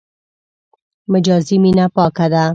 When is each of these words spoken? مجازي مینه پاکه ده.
مجازي 1.11 1.55
مینه 1.63 1.85
پاکه 1.95 2.25
ده. 2.33 2.43